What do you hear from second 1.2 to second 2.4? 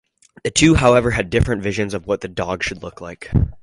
different visions of what the